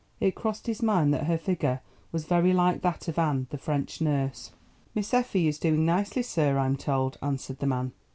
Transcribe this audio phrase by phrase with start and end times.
[0.19, 1.79] It crossed his mind that her figure
[2.11, 4.49] was very like that of Anne, the French nurse.
[4.95, 7.91] "Miss Effie is doing nicely, sir, I'm told," answered the man.